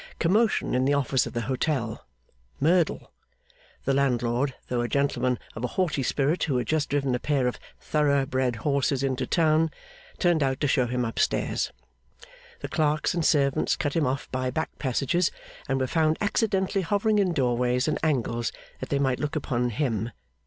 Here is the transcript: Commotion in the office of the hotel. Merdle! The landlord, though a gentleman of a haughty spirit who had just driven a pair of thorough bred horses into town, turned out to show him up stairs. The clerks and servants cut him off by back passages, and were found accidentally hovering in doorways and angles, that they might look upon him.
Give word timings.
Commotion 0.17 0.73
in 0.73 0.83
the 0.85 0.95
office 0.95 1.27
of 1.27 1.33
the 1.33 1.41
hotel. 1.41 2.07
Merdle! 2.59 3.11
The 3.85 3.93
landlord, 3.93 4.55
though 4.67 4.81
a 4.81 4.87
gentleman 4.87 5.37
of 5.53 5.63
a 5.63 5.67
haughty 5.77 6.01
spirit 6.01 6.45
who 6.45 6.57
had 6.57 6.65
just 6.65 6.89
driven 6.89 7.13
a 7.13 7.19
pair 7.19 7.45
of 7.45 7.59
thorough 7.79 8.25
bred 8.25 8.55
horses 8.65 9.03
into 9.03 9.27
town, 9.27 9.69
turned 10.17 10.41
out 10.41 10.59
to 10.61 10.67
show 10.67 10.87
him 10.87 11.05
up 11.05 11.19
stairs. 11.19 11.71
The 12.61 12.67
clerks 12.67 13.13
and 13.13 13.23
servants 13.23 13.75
cut 13.75 13.95
him 13.95 14.07
off 14.07 14.27
by 14.31 14.49
back 14.49 14.71
passages, 14.79 15.29
and 15.69 15.79
were 15.79 15.85
found 15.85 16.17
accidentally 16.19 16.81
hovering 16.81 17.19
in 17.19 17.31
doorways 17.31 17.87
and 17.87 17.99
angles, 18.01 18.51
that 18.79 18.89
they 18.89 18.97
might 18.97 19.19
look 19.19 19.35
upon 19.35 19.69
him. 19.69 20.09